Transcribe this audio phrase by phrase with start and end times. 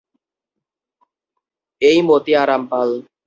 [1.81, 2.89] এই মতিয়া রামপাল।